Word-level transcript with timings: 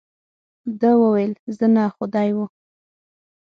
ده 0.79 0.91
وویل، 1.01 1.33
زه 1.57 1.65
نه، 1.75 1.83
خو 1.93 2.03
دی 2.13 2.29
وو. 2.35 2.45